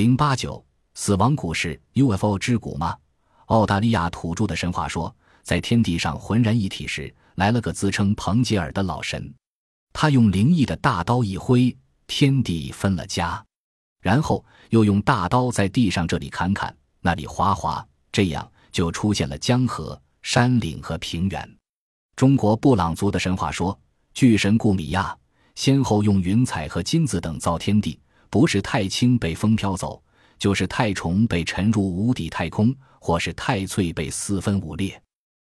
[0.00, 2.96] 零八九死亡谷是 UFO 之谷吗？
[3.48, 9.30] 澳大利亚土著的神话说，在天地上浑然一体时，来了个自称彭吉尔的老神，
[9.92, 11.76] 他用灵异的大刀一挥，
[12.06, 13.44] 天地分了家，
[14.00, 21.56] 然后又用大刀在地上这里砍砍，那里划划，这样就出现了江河、山岭和平原。
[22.16, 23.78] 中国布朗族的神话说，
[24.14, 25.14] 巨神顾米亚
[25.56, 28.00] 先后用云彩和金子等造天地。
[28.30, 30.02] 不是太清被风飘走，
[30.38, 35.00] 就是太重被沉入无底太空，或是太脆被四分五裂。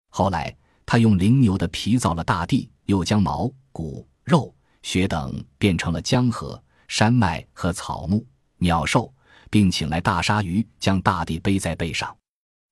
[0.09, 9.13] 后来他用灵牛的皮造了大地，又将毛、骨、肉、血等变成了江河、山脉和草木、鸟兽，
[9.51, 12.17] 并请来大鲨鱼将大地背在背上。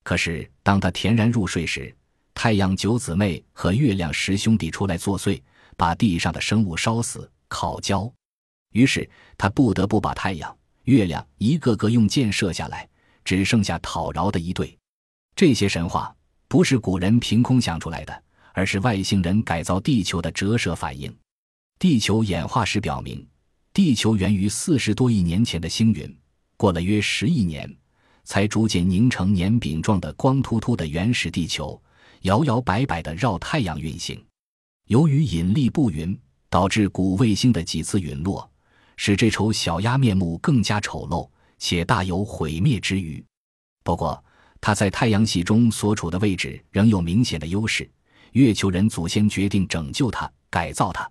[0.02, 1.95] 可是当他恬然入睡时，
[2.32, 5.40] 太阳九姊妹和月亮十兄弟出来作祟，
[5.77, 8.10] 把地上的生物烧死、烤焦。
[8.72, 12.88] 于是他不得不把太阳、月亮一个个用箭射下来，
[13.24, 14.76] 只剩下讨饶的一对。
[15.34, 16.15] 这些神话
[16.48, 21.15] 不是古人凭空想出来的，而是外星人改造地球的折射反应。
[21.78, 23.24] 地球演化史表明，
[23.73, 26.18] 地球源于四十多亿年前的星云，
[26.56, 27.73] 过了约十亿年，
[28.24, 31.80] 才逐渐凝成年饼状的光秃秃的原始地球，
[32.23, 34.21] 摇摇摆摆地绕太阳运行。
[34.88, 36.18] 由于引力不匀，
[36.50, 38.50] 导致古卫星的几次陨落。
[38.99, 43.24] 使这丑小鸭面目更加丑陋，且大有毁灭之虞。
[43.85, 44.23] 不过，
[44.60, 47.88] 它在太阳系中所处的位置仍有明显的优势。
[48.32, 51.09] 月球人祖先决定拯救它，改造它。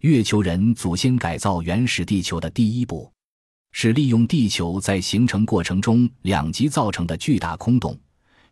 [0.00, 3.10] 月球人祖先改造原始地球的第一步，
[3.70, 7.96] 是利用地球在形成过程中两极造成的巨大空洞。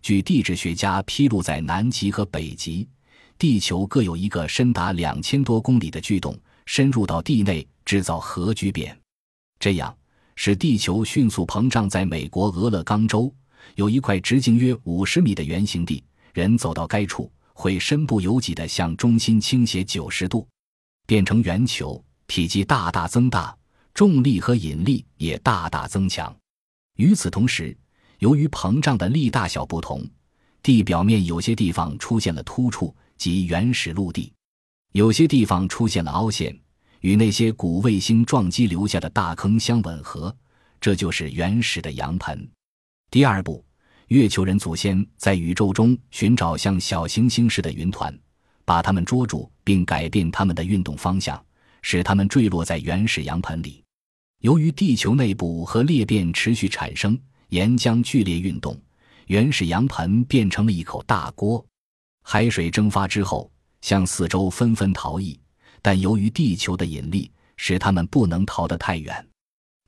[0.00, 2.88] 据地质学家披露，在南极和北极，
[3.36, 7.66] 地球各有一个深达两千多公里的巨洞，深入到地内。
[7.88, 8.94] 制造核聚变，
[9.58, 9.96] 这样
[10.36, 11.88] 使地球迅速膨胀。
[11.88, 13.34] 在美国俄勒冈州
[13.76, 20.46] 有一块直径约五十米的圆形地，人走到该处会身不由己地向中心倾斜九十度，
[21.06, 23.56] 变成圆球，体积大大增大，
[23.94, 26.36] 重力和引力也大大增强。
[26.96, 27.74] 与此同时，
[28.18, 30.06] 由于膨胀的力大小不同，
[30.62, 34.30] 地表面有些地方出现了突触，即原始陆地；
[34.92, 36.58] 有些地方出现了凹陷。
[37.00, 40.36] 与那些古卫星撞击留下的大坑相吻合，
[40.80, 42.50] 这就是原始的羊盆。
[43.08, 43.64] 第二步，
[44.08, 48.12] 月球人祖先在宇宙中寻找像小行星似的云团，
[48.64, 51.40] 把它们捉住，并改变它们的运动方向，
[51.82, 53.84] 使它们坠落在原始羊盆里。
[54.40, 57.16] 由于地球内部和裂变持续产生，
[57.50, 58.76] 岩浆剧烈运动，
[59.28, 61.64] 原始羊盆变成了一口大锅。
[62.24, 63.48] 海水蒸发之后，
[63.80, 65.38] 向四周纷纷逃逸。
[65.80, 69.26] 但由于地球的引力，使他们不能逃得太远。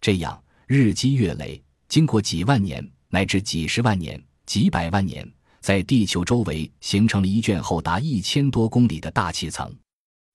[0.00, 5.28] 这样日积月累，经过几万年乃至几十万年、几百万年，
[5.60, 9.74] 在地球周围形成了一卷厚达一千多公里的大气层。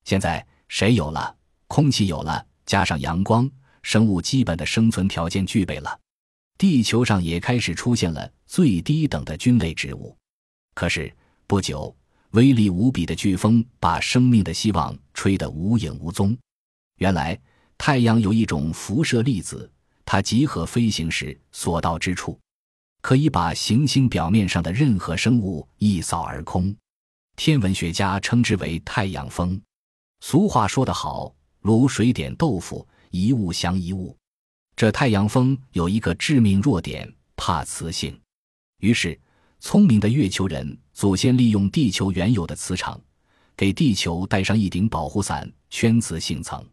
[0.04, 1.36] 现在水有了，
[1.68, 3.50] 空气有了，加上阳光，
[3.82, 6.00] 生物基本的生存条件具备了。
[6.58, 10.16] 地球上也开始出现了最低等的菌类植物。
[10.74, 11.12] 可是
[11.48, 11.96] 不久。
[12.36, 16.38] 威力无比的飓风把生命的希望吹得无影无踪。
[16.98, 17.40] 原来，
[17.78, 19.72] 太阳有一种辐射粒子，
[20.04, 22.38] 它集合飞行时所到之处，
[23.02, 26.76] 可以把行星表面上的任何生物一扫而空。
[27.38, 29.60] 天文学家称之为太阳风。
[30.20, 34.14] 俗话说得好：“卤水点豆腐，一物降一物。”
[34.76, 38.20] 这太阳风有一个致命弱点，怕磁性。
[38.80, 39.18] 于是。
[39.62, 43.00] 聪明的月球人祖先利用地球原有的磁场，
[43.58, 46.66] 给地球带上一顶保护伞——圈磁性层。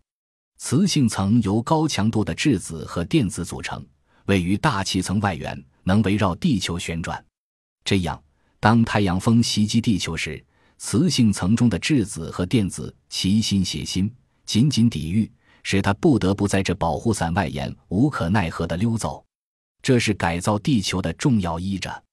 [0.58, 3.84] 磁性层由高强度的质子和电子组成，
[4.26, 7.22] 位于大气层外缘，能围绕地球旋转。
[7.84, 8.22] 这样，
[8.60, 10.42] 当太阳风袭击地球时，
[10.78, 14.08] 磁性层中的质子和电子齐心协心，
[14.46, 15.28] 紧紧抵御，
[15.64, 19.24] 使它不得不在这保护伞外沿无可奈何地溜走。
[19.82, 22.04] 这是改造地球的重要依着。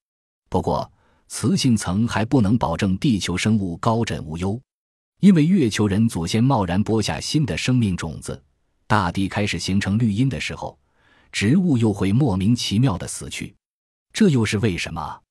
[0.50, 0.92] 不过，
[1.30, 4.60] 磁性层还不能保证地球生物高枕无忧，
[5.22, 8.44] 因为月球人祖先贸然播下新的生命种子，
[8.88, 10.78] 大地开始形成绿荫的时候，
[11.32, 13.56] 植物又会莫名其妙的死去。
[14.12, 15.22] 这又是为什么？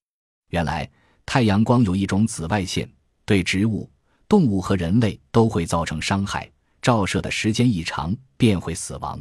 [0.51, 0.89] 原来，
[1.27, 2.89] 太阳光有一种紫外线，
[3.27, 3.91] 对植物、
[4.29, 6.49] 动物和人类都会造成伤害，
[6.81, 9.21] 照射的时间一长便会死亡。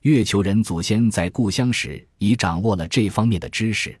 [0.00, 3.96] 月球人祖先在故乡时已掌握了这方面的知识，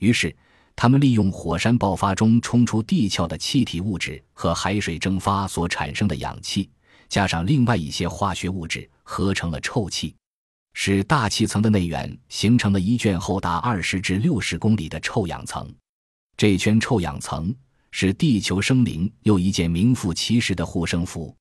[0.00, 0.36] 于是。
[0.76, 6.70] 他们利用火山爆发中冲出地壳的气体物质和海水蒸发所产生的氧气，
[7.08, 10.14] 加上另外一些化学物质，合成了臭气。
[10.74, 15.74] 使大气层的内缘形成了一圈厚达二十至六十公里的臭氧层。
[16.36, 17.52] 这圈臭氧层
[17.92, 21.34] 是地球生灵又一件名副其实的护身符。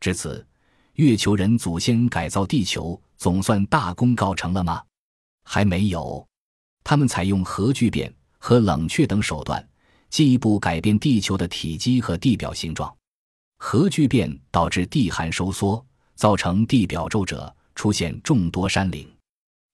[0.00, 0.44] 至此，
[0.94, 4.82] 月球人祖先改造地球总算大功告成了吗？
[5.44, 6.26] 还没有。
[6.82, 8.12] 他们采用核聚变
[8.44, 9.64] 和冷却等手段，
[10.10, 12.92] 进一步改变地球的体积和地表形状。
[13.56, 15.86] 核聚变导致地寒收缩，
[16.16, 19.08] 造成地表皱褶，出现众多山岭。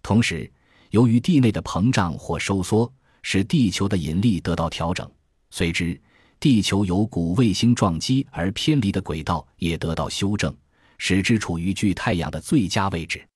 [0.03, 0.53] 同时，
[0.91, 2.93] 由于地内的膨胀或收缩，
[3.23, 5.11] 使地球的引力得到调整，
[5.49, 5.99] 随之
[6.39, 10.55] 地球由古卫星撞击而偏离的轨道也得到修正，
[10.99, 13.27] 使之处于距太阳的最佳位置。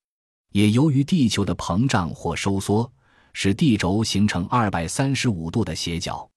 [0.51, 2.92] 也由于地球的膨胀或收缩，
[3.33, 6.29] 使地轴形成二百三十五度的斜角，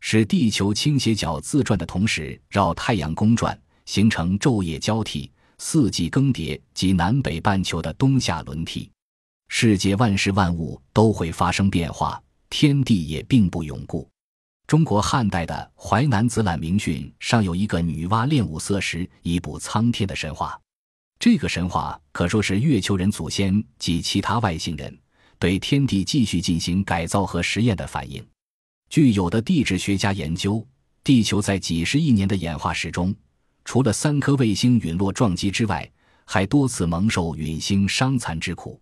[0.00, 8.90] 使地球倾斜角自转的同时绕太阳公转，形成昼夜交替、四季更迭及南北半球的冬夏轮替。
[9.48, 12.20] 世界万事万物都会发生变化，
[12.50, 14.08] 天地也并不永固。
[14.66, 20.60] 中国汉代的《淮南子·览明训》上有一个女娲炼五色石以补苍天的神话，
[21.20, 24.98] 这个神话可说是月球人祖先及其他外星人。
[25.38, 28.24] 对天地继续进行改造和实验的反应。
[28.88, 30.66] 据有的地质学家研究，
[31.02, 33.14] 地球在几十亿年的演化史中，
[33.64, 35.90] 除了三颗卫星陨落撞击之外，
[36.24, 38.80] 还多次蒙受陨星伤残之苦。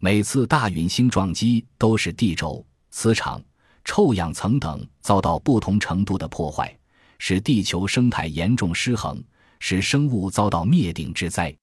[0.00, 3.42] 每次大陨星撞击都是地轴、磁场、
[3.84, 6.72] 臭氧层等遭到不同程度的破坏，
[7.18, 9.22] 使地球生态严重失衡，
[9.58, 11.54] 使生物遭到灭顶之灾。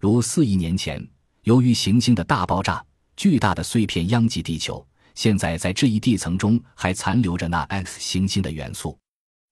[0.00, 1.06] 如四亿年前，
[1.42, 2.82] 由于行星的大爆炸。
[3.16, 8.98] 巨大的碎片殃及地球，现在在这一地层中还残留着那 X 行星的元素。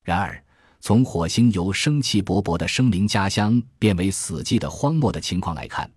[0.05, 0.43] 然而，
[0.81, 5.89] 从火星由生气勃勃的生灵家乡变为死寂的荒漠的情况来看，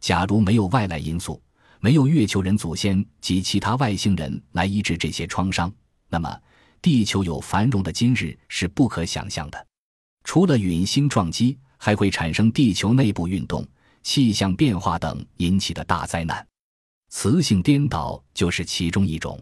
[0.00, 1.40] 假如没有外来因素，
[1.78, 5.72] 没有月球人祖先及其他外星人来医治这些创伤，
[6.08, 6.36] 那么
[6.80, 9.66] 地球有繁荣的今日是不可想象的。
[10.24, 13.64] 除了陨星撞击，还会产生地球内部运动、
[14.02, 16.44] 气象变化等引起的大灾难。
[17.14, 19.38] 磁性颠倒就是其中一种。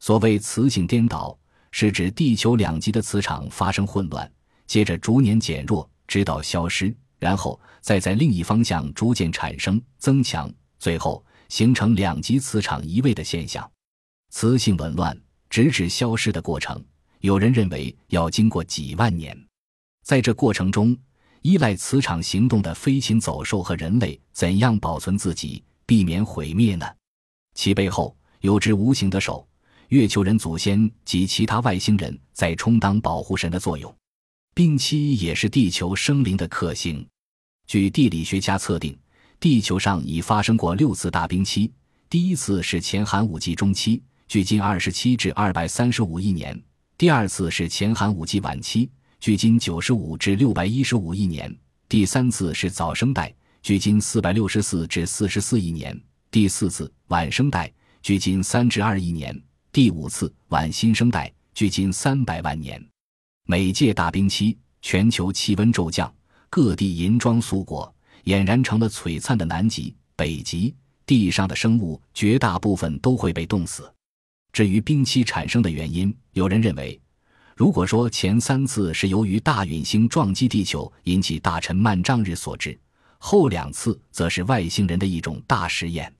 [0.00, 1.38] 所谓磁性颠倒，
[1.70, 4.30] 是指地球两极的磁场发生混乱，
[4.66, 13.70] 接着逐年减弱，直到消失，然后再在另一方向逐渐产生、增强，最后形成两极磁场移位的现象。
[14.30, 15.16] 磁性紊乱
[15.48, 16.84] 直至消失的过程，
[17.20, 19.34] 有人认为要经过几万年。
[20.02, 20.94] 在这过程中，
[21.42, 25.62] 依赖磁场行动的飞禽走兽和人类怎样保存自己？
[25.88, 26.84] 避免毁灭呢？
[27.56, 29.44] 其背后有只无形的手，
[29.88, 33.92] 月球人祖先及其他外星人在充当保护神的作用。
[34.54, 37.04] 冰期也是地球生灵的克星。
[37.66, 38.96] 据地理学家测定，
[39.40, 41.72] 地球上已发生过六次大冰期。
[42.08, 46.54] 第一次是前寒武纪中期，距今二十七至二百三十五亿年；
[46.96, 48.88] 第二次是前寒武纪晚期，
[49.18, 51.50] 距今九十五至六百一十五亿年；
[51.88, 53.34] 第三次是早生代。
[53.62, 56.00] 距今四百六十四至四十四亿年，
[56.30, 57.72] 第四次晚生代
[58.02, 62.84] 距今三至二亿年，第五次晚新生代距今三百万年。
[63.44, 66.12] 每届大冰期，全球气温骤降，
[66.50, 67.94] 各地银装素裹，
[68.24, 70.74] 俨然成了璀璨的南极、北极。
[71.06, 73.88] 地上的生物绝大部分都会被冻死。
[74.52, 77.00] 至于冰期产生的原因，有人认为，
[77.54, 82.76] 如果说前三次是由于大陨星撞击地球引起大尘漫障日所致。
[83.18, 86.12] 后两次则是外星人的一种大实验，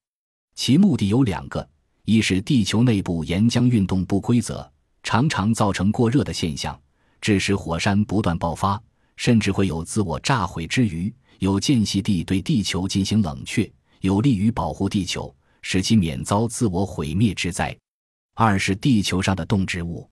[0.56, 1.68] 其目的有两个：
[2.06, 4.68] 一是地球内部岩浆运动不规则，
[5.02, 6.76] 常常造成过热的现象，
[7.20, 8.82] 致使火山不断爆发，
[9.16, 13.70] 甚至会有自我炸毁之余，有间隙地对地球进行冷却，
[14.00, 17.76] 有利于保护地球，使其免遭自我毁灭之灾；
[18.34, 20.08] 二是地球上的动植物，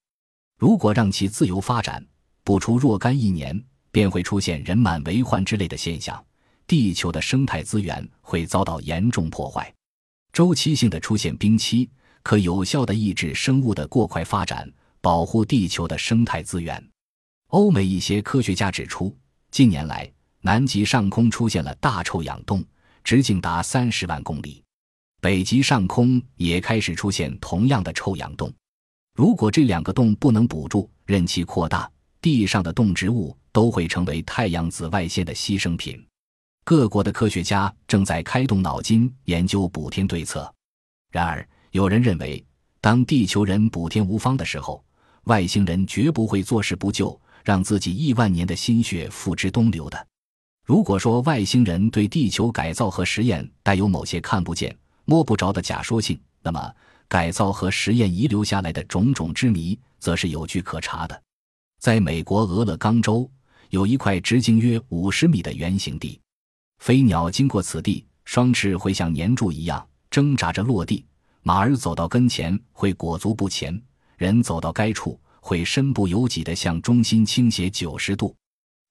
[0.59, 2.07] 如果让其自由发展，
[2.45, 3.59] 不出若干一年，
[3.91, 6.23] 便会出现人满为患之类的现象。
[6.67, 9.73] 地球的生态资源会遭到严重破坏，
[10.35, 11.89] 周期性的出现冰期，
[12.25, 14.69] 可有效的抑制生物的过快发展，
[15.01, 16.85] 保护地球的生态资源。
[17.51, 19.17] 欧美一些科学家指出，
[19.53, 20.11] 近年来
[20.41, 22.65] 南极上空出现了大臭氧洞，
[23.05, 24.61] 直径达三十万公里；
[25.23, 28.53] 北极上空也开始出现同样的臭氧洞。
[29.15, 31.89] 如果这两个洞不能补住，任其扩大，
[32.21, 36.05] 地上的动植物都会成为太阳紫外线的牺牲品。
[36.65, 40.51] 各国的科学家正在开动脑筋研究补天对策。
[41.13, 42.43] 然而，有人认为，
[42.81, 44.83] 当地球人补天无方的时候，
[45.25, 50.07] 外星人绝不会坐视不救，让自己亿万年的心血付之东流的。
[50.65, 56.75] 如果说外星人对地球改造和实验带有某些看不见、摸不着的假说性，那么
[57.09, 61.23] 改造和实验遗留下来的种种之谜，则是有据可查的。
[61.79, 63.31] 在美国俄勒冈州，
[63.69, 66.19] 有一块直径约五十米的圆形地，
[66.85, 71.03] 飞鸟经过此地，双翅会像粘住一样挣扎着落地；
[71.41, 73.75] 马儿走到跟前会裹足不前；
[74.19, 78.37] 人走到该处会身不由己地向中心倾斜九十度，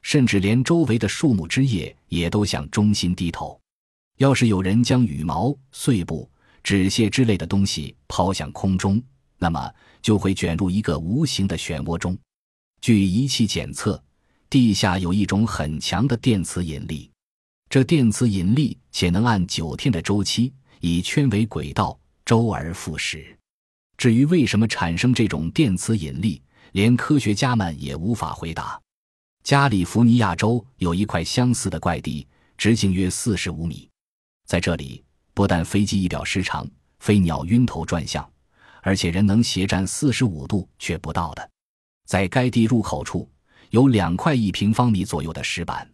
[0.01, 3.61] 甚至连周围的树木枝叶也都向中心低头。
[4.17, 6.27] 要是有人将羽毛、碎布、
[6.63, 8.99] 纸屑之类的东西抛向空中，
[9.37, 9.71] 那么
[10.01, 12.17] 就会卷入一个无形的漩涡中。
[12.81, 14.03] 据仪器检测，
[14.49, 17.11] 地下有一种很强的电磁引力，
[17.73, 23.35] 这电磁引力且能按九天的周期，以圈为轨道，周而复始。
[23.97, 26.39] 至于为什么产生这种电磁引力，
[26.73, 28.79] 连科学家们也无法回答。
[29.43, 32.27] 加利福尼亚州有一块相似的怪地，
[32.59, 33.89] 直径约四十五米。
[34.45, 35.03] 在这里，
[35.33, 38.23] 不但飞机仪表失常、飞鸟晕头转向，
[38.83, 41.49] 而且人能斜站四十五度却不到的。
[42.05, 43.27] 在该地入口处
[43.71, 45.91] 有两块一平方米左右的石板，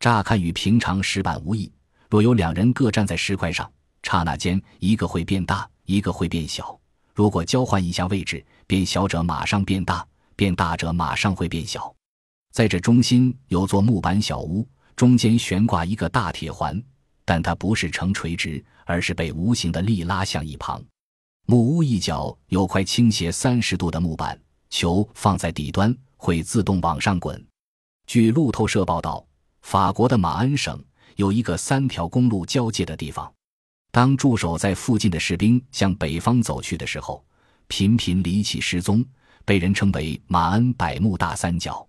[0.00, 1.70] 乍看与平常石板无异。
[2.08, 3.70] 若有两人各站在石块上，
[4.02, 6.76] 刹那间一个会变大，一个会变小。
[7.14, 10.04] 如果交换一下位置，变小者马上变大，
[10.34, 11.94] 变大者马上会变小。
[12.50, 14.66] 在这中心有座木板小屋，
[14.96, 16.82] 中间悬挂一个大铁环。
[17.26, 20.82] 但它不是呈垂直，而是被无形的力拉向一旁。
[21.46, 24.40] 木屋一角有块倾斜三十度的木板，
[24.70, 27.46] 球放在底端会自动往上滚。
[28.06, 29.24] 据路透社报道，
[29.62, 30.82] 法国的马恩省
[31.16, 33.32] 有一个三条公路交界的地方。
[33.90, 37.24] 当驻守在附近的士兵向北方走去的时候，
[37.68, 39.04] 频频离奇失踪，
[39.44, 41.86] 被人称为马恩百慕大三角。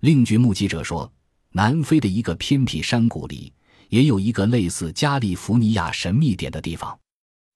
[0.00, 1.10] 另据目击者说，
[1.50, 3.52] 南非的一个偏僻山谷里。
[3.88, 6.98] 也有一个类似加利福尼亚神秘点的地方。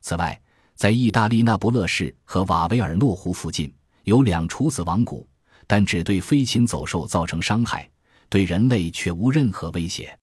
[0.00, 0.40] 此外，
[0.76, 3.74] 在意大利那不勒市和瓦维尔诺湖附近
[4.04, 5.28] 有两处死亡谷，
[5.66, 7.90] 但只对飞禽走兽造成伤害，
[8.30, 10.16] 对人类却无任何威胁。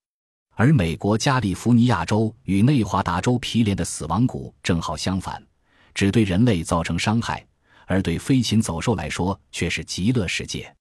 [0.56, 5.46] 而美国加利福尼亚州与内华达州毗连的死亡谷正好相反，
[5.94, 7.46] 只对人类造成伤害，
[7.86, 10.74] 而对飞禽走兽来说却是极乐世界。